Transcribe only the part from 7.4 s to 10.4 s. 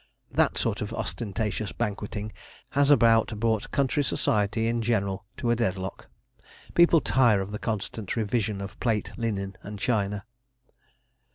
the constant revision of plate, linen, and china.